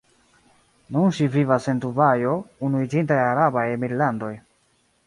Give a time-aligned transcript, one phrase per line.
[0.95, 2.33] Nun ŝi vivas en Dubajo,
[2.69, 4.35] Unuiĝintaj Arabaj Emirlandoj.